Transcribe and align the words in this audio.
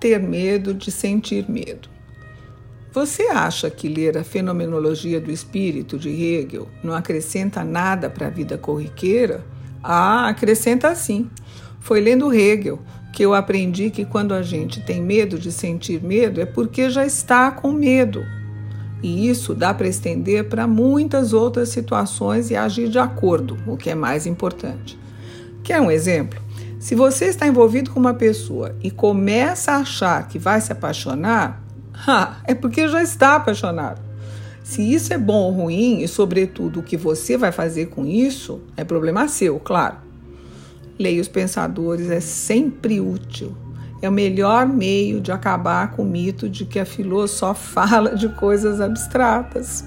ter 0.00 0.18
medo 0.18 0.72
de 0.72 0.90
sentir 0.90 1.48
medo. 1.48 1.88
Você 2.92 3.24
acha 3.28 3.70
que 3.70 3.86
ler 3.86 4.18
a 4.18 4.24
Fenomenologia 4.24 5.20
do 5.20 5.30
Espírito 5.30 5.96
de 5.96 6.08
Hegel 6.08 6.66
não 6.82 6.92
acrescenta 6.92 7.62
nada 7.62 8.10
para 8.10 8.26
a 8.26 8.30
vida 8.30 8.58
corriqueira? 8.58 9.44
Ah, 9.80 10.28
acrescenta 10.28 10.92
sim. 10.96 11.30
Foi 11.78 12.00
lendo 12.00 12.34
Hegel 12.34 12.80
que 13.12 13.24
eu 13.24 13.34
aprendi 13.34 13.90
que 13.90 14.04
quando 14.04 14.32
a 14.32 14.42
gente 14.42 14.80
tem 14.80 15.02
medo 15.02 15.38
de 15.38 15.52
sentir 15.52 16.02
medo 16.02 16.40
é 16.40 16.46
porque 16.46 16.90
já 16.90 17.04
está 17.06 17.50
com 17.50 17.70
medo. 17.70 18.24
E 19.02 19.28
isso 19.28 19.54
dá 19.54 19.72
para 19.72 19.88
estender 19.88 20.48
para 20.48 20.66
muitas 20.66 21.32
outras 21.32 21.68
situações 21.68 22.50
e 22.50 22.56
agir 22.56 22.88
de 22.88 22.98
acordo, 22.98 23.56
o 23.66 23.76
que 23.76 23.90
é 23.90 23.94
mais 23.94 24.26
importante. 24.26 24.98
Quer 25.62 25.80
um 25.80 25.90
exemplo? 25.90 26.40
Se 26.80 26.94
você 26.94 27.26
está 27.26 27.46
envolvido 27.46 27.90
com 27.90 28.00
uma 28.00 28.14
pessoa 28.14 28.74
e 28.82 28.90
começa 28.90 29.72
a 29.72 29.80
achar 29.80 30.26
que 30.26 30.38
vai 30.38 30.62
se 30.62 30.72
apaixonar, 30.72 31.62
é 32.48 32.54
porque 32.54 32.88
já 32.88 33.02
está 33.02 33.36
apaixonado. 33.36 34.00
Se 34.64 34.80
isso 34.80 35.12
é 35.12 35.18
bom 35.18 35.42
ou 35.42 35.52
ruim 35.52 36.00
e, 36.00 36.08
sobretudo, 36.08 36.80
o 36.80 36.82
que 36.82 36.96
você 36.96 37.36
vai 37.36 37.52
fazer 37.52 37.90
com 37.90 38.06
isso, 38.06 38.62
é 38.78 38.82
problema 38.82 39.28
seu, 39.28 39.60
claro. 39.60 39.98
Leia 40.98 41.20
os 41.20 41.28
pensadores 41.28 42.10
é 42.10 42.20
sempre 42.20 42.98
útil. 42.98 43.54
É 44.00 44.08
o 44.08 44.12
melhor 44.12 44.66
meio 44.66 45.20
de 45.20 45.30
acabar 45.30 45.90
com 45.90 46.02
o 46.02 46.06
mito 46.06 46.48
de 46.48 46.64
que 46.64 46.78
a 46.78 46.86
filó 46.86 47.26
só 47.26 47.52
fala 47.52 48.16
de 48.16 48.30
coisas 48.30 48.80
abstratas. 48.80 49.84